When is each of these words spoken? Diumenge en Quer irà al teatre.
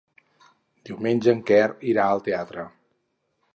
Diumenge 0.89 1.35
en 1.35 1.45
Quer 1.51 1.69
irà 1.93 2.09
al 2.15 2.25
teatre. 2.31 2.67